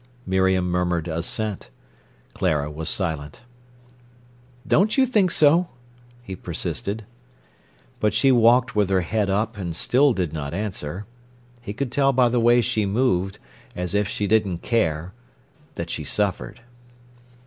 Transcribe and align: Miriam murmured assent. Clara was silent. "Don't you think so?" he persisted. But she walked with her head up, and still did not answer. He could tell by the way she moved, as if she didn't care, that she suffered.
Miriam 0.25 0.67
murmured 0.67 1.07
assent. 1.07 1.69
Clara 2.33 2.71
was 2.71 2.89
silent. 2.89 3.41
"Don't 4.67 4.97
you 4.97 5.05
think 5.05 5.29
so?" 5.29 5.67
he 6.23 6.35
persisted. 6.35 7.03
But 7.99 8.11
she 8.11 8.31
walked 8.31 8.75
with 8.75 8.89
her 8.89 9.01
head 9.01 9.29
up, 9.29 9.57
and 9.57 9.75
still 9.75 10.13
did 10.13 10.33
not 10.33 10.55
answer. 10.55 11.05
He 11.61 11.73
could 11.73 11.91
tell 11.91 12.13
by 12.13 12.29
the 12.29 12.39
way 12.39 12.61
she 12.61 12.83
moved, 12.87 13.37
as 13.75 13.93
if 13.93 14.07
she 14.07 14.25
didn't 14.25 14.63
care, 14.63 15.13
that 15.75 15.91
she 15.91 16.03
suffered. 16.03 16.61